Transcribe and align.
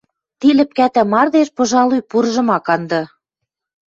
Ти 0.39 0.47
лӹпкӓтӓ 0.57 1.03
мардеж, 1.11 1.49
пожалуй, 1.57 2.01
пурыжым 2.09 2.47
ак 2.57 2.63
канды. 2.67 3.01